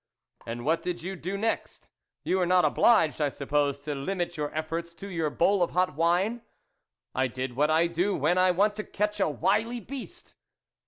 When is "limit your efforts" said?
3.93-4.95